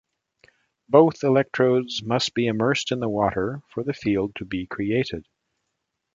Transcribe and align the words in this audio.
Both 0.89 1.21
electrodes 1.23 2.01
must 2.01 2.33
be 2.33 2.47
immersed 2.47 2.91
in 2.91 2.99
the 3.01 3.07
water 3.07 3.61
for 3.69 3.83
the 3.83 3.93
field 3.93 4.33
to 4.37 4.45
be 4.45 4.65
created. 4.65 5.27